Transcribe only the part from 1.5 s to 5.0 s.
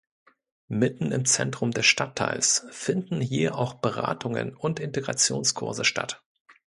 des Stadtteils finden hier auch Beratungen und